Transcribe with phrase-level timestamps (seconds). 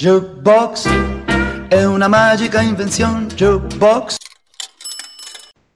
[0.00, 0.88] Jukebox
[1.68, 3.26] è una magica invenzione.
[3.26, 4.16] Jukebox.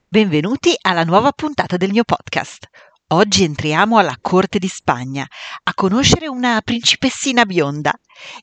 [0.07, 2.65] Benvenuti alla nuova puntata del mio podcast.
[3.09, 5.27] Oggi entriamo alla corte di Spagna
[5.61, 7.93] a conoscere una principessina bionda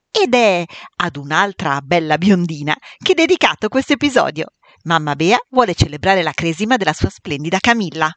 [0.09, 0.65] ed è
[0.99, 4.51] ad un'altra bella biondina che è dedicato questo episodio.
[4.85, 8.09] Mamma Bea vuole celebrare la cresima della sua splendida Camilla.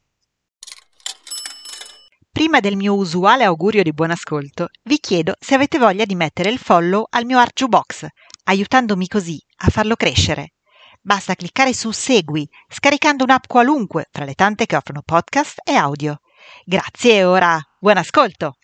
[2.35, 6.49] Prima del mio usuale augurio di buon ascolto, vi chiedo se avete voglia di mettere
[6.49, 8.05] il follow al mio Arju Box,
[8.43, 10.55] aiutandomi così a farlo crescere.
[10.99, 16.19] Basta cliccare su Segui, scaricando un'app qualunque tra le tante che offrono podcast e audio.
[16.65, 18.57] Grazie e ora buon ascolto!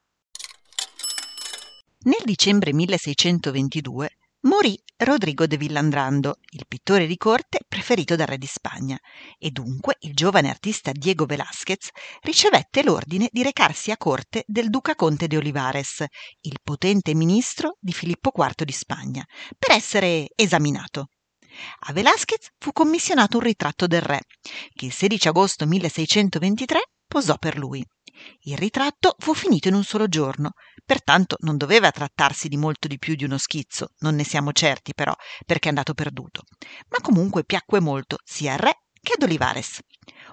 [2.00, 4.10] Nel dicembre 1622
[4.42, 8.98] morì Rodrigo de Villandrando, il pittore di corte preferito dal re di Spagna,
[9.38, 11.90] e dunque il giovane artista Diego Velázquez
[12.22, 16.06] ricevette l'ordine di recarsi a corte del duca conte de Olivares,
[16.42, 19.26] il potente ministro di Filippo IV di Spagna,
[19.58, 21.10] per essere esaminato.
[21.88, 24.22] A Velázquez fu commissionato un ritratto del re,
[24.74, 27.86] che il 16 agosto 1623 posò per lui.
[28.42, 30.54] Il ritratto fu finito in un solo giorno,
[30.86, 34.94] pertanto non doveva trattarsi di molto di più di uno schizzo, non ne siamo certi
[34.94, 35.14] però,
[35.46, 36.44] perché è andato perduto.
[36.90, 39.80] Ma comunque piacque molto sia al re che ad Olivares.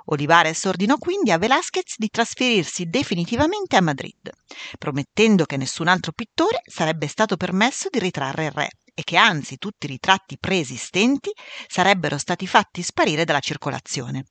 [0.07, 4.31] Olivares ordinò quindi a Velázquez di trasferirsi definitivamente a Madrid,
[4.79, 9.59] promettendo che nessun altro pittore sarebbe stato permesso di ritrarre il re e che anzi
[9.59, 11.31] tutti i ritratti preesistenti
[11.67, 14.25] sarebbero stati fatti sparire dalla circolazione.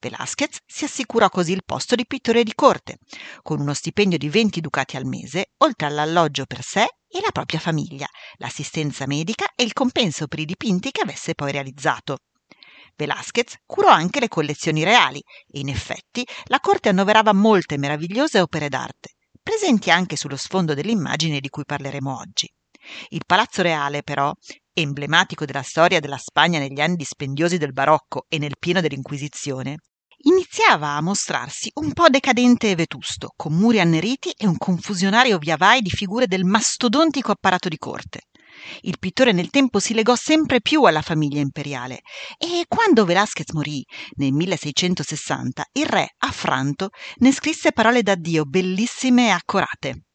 [0.00, 2.98] Velázquez si assicurò così il posto di pittore di corte,
[3.42, 7.58] con uno stipendio di 20 ducati al mese, oltre all'alloggio per sé e la propria
[7.58, 12.18] famiglia, l'assistenza medica e il compenso per i dipinti che avesse poi realizzato.
[12.94, 18.68] Velázquez curò anche le collezioni reali e in effetti la corte annoverava molte meravigliose opere
[18.68, 22.48] d'arte, presenti anche sullo sfondo dell'immagine di cui parleremo oggi.
[23.08, 24.32] Il Palazzo Reale, però,
[24.80, 29.76] emblematico della storia della Spagna negli anni dispendiosi del barocco e nel pieno dell'Inquisizione,
[30.22, 35.80] iniziava a mostrarsi un po' decadente e vetusto, con muri anneriti e un confusionario viavai
[35.80, 38.22] di figure del mastodontico apparato di corte.
[38.80, 42.00] Il pittore nel tempo si legò sempre più alla famiglia imperiale
[42.36, 43.84] e quando Velázquez morì
[44.16, 46.88] nel 1660 il re, affranto,
[47.18, 50.07] ne scrisse parole d'addio bellissime e accorate.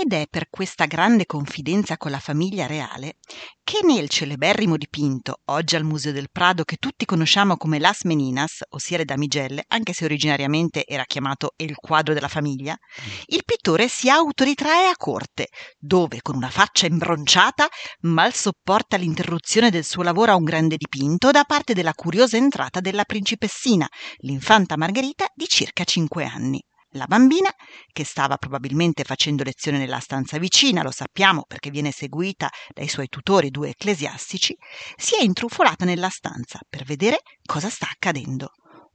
[0.00, 3.16] Ed è per questa grande confidenza con la famiglia reale
[3.64, 8.62] che nel celeberrimo dipinto, oggi al Museo del Prado, che tutti conosciamo come Las Meninas,
[8.68, 12.78] ossia le damigelle, anche se originariamente era chiamato Il quadro della famiglia,
[13.26, 17.66] il pittore si autoritrae a corte, dove con una faccia imbronciata
[18.02, 22.78] mal sopporta l'interruzione del suo lavoro a un grande dipinto da parte della curiosa entrata
[22.78, 23.88] della principessina,
[24.18, 26.62] l'infanta Margherita di circa cinque anni.
[26.98, 27.48] La bambina,
[27.92, 33.06] che stava probabilmente facendo lezione nella stanza vicina, lo sappiamo perché viene seguita dai suoi
[33.06, 34.56] tutori due ecclesiastici,
[34.96, 38.50] si è intrufolata nella stanza per vedere cosa sta accadendo.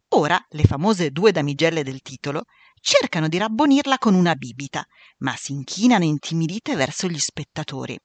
[0.10, 2.44] Ora le famose due damigelle del titolo
[2.82, 4.84] cercano di rabbonirla con una bibita,
[5.20, 7.98] ma si inchinano intimidite verso gli spettatori,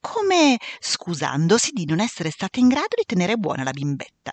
[0.00, 4.32] come scusandosi di non essere state in grado di tenere buona la bimbetta.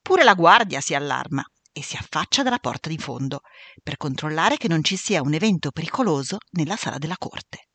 [0.00, 1.44] Pure la guardia si allarma
[1.78, 3.40] e si affaccia dalla porta di fondo
[3.82, 7.68] per controllare che non ci sia un evento pericoloso nella sala della corte.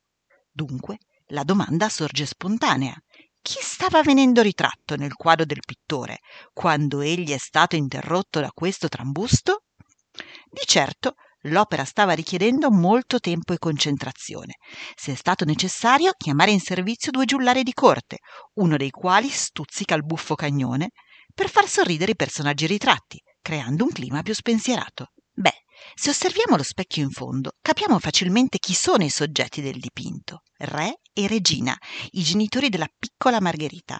[0.52, 0.98] Dunque
[1.28, 2.94] la domanda sorge spontanea.
[3.42, 6.20] Chi stava venendo ritratto nel quadro del pittore
[6.52, 9.64] quando egli è stato interrotto da questo trambusto?
[10.12, 11.16] Di certo
[11.48, 14.58] l'opera stava richiedendo molto tempo e concentrazione.
[14.96, 18.20] Se è stato necessario chiamare in servizio due giullari di corte,
[18.56, 20.92] uno dei quali stuzzica il buffo cagnone,
[21.34, 25.12] per far sorridere i personaggi ritratti, creando un clima più spensierato.
[25.32, 30.42] Beh, se osserviamo lo specchio in fondo, capiamo facilmente chi sono i soggetti del dipinto,
[30.58, 31.78] re e regina,
[32.12, 34.00] i genitori della piccola Margherita.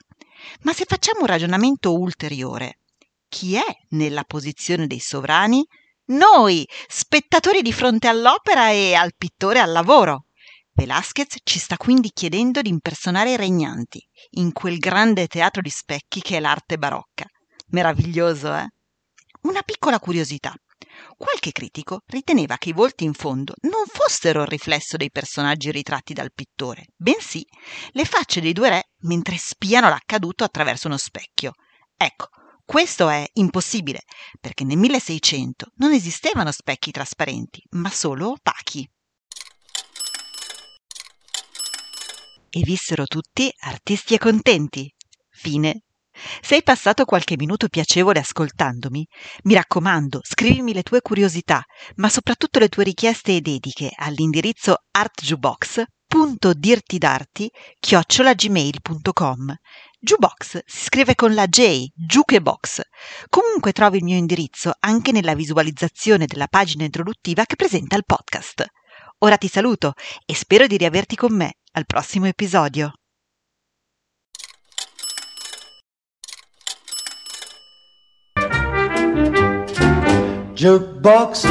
[0.62, 2.80] Ma se facciamo un ragionamento ulteriore,
[3.28, 5.66] chi è nella posizione dei sovrani?
[6.06, 10.26] Noi, spettatori di fronte all'opera e al pittore al lavoro.
[10.76, 16.20] Velázquez ci sta quindi chiedendo di impersonare i regnanti in quel grande teatro di specchi
[16.20, 17.26] che è l'arte barocca.
[17.68, 18.68] Meraviglioso, eh?
[19.44, 20.54] Una piccola curiosità.
[21.18, 26.14] Qualche critico riteneva che i volti in fondo non fossero il riflesso dei personaggi ritratti
[26.14, 27.46] dal pittore, bensì
[27.92, 31.54] le facce dei due re mentre spiano l'accaduto attraverso uno specchio.
[31.98, 32.30] Ecco,
[32.64, 34.04] questo è impossibile,
[34.40, 38.90] perché nel 1600 non esistevano specchi trasparenti, ma solo opachi.
[42.50, 44.94] E vissero tutti artisti e contenti.
[45.30, 45.84] Fine.
[46.42, 49.08] Se hai passato qualche minuto piacevole ascoltandomi,
[49.44, 51.64] mi raccomando, scrivimi le tue curiosità,
[51.96, 55.84] ma soprattutto le tue richieste e dediche all'indirizzo artjubox
[56.14, 57.50] ju.dirtidarti
[57.80, 59.56] chiocciolagmail.com
[60.00, 62.82] Jukebox si scrive con la J, Jukebox.
[63.30, 68.66] Comunque trovi il mio indirizzo anche nella visualizzazione della pagina introduttiva che presenta il podcast.
[69.20, 69.94] Ora ti saluto
[70.26, 72.92] e spero di riaverti con me al prossimo episodio.
[80.64, 81.46] Jukebox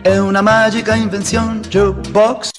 [0.00, 1.58] è una magica invenzione.
[1.58, 2.50] Jukebox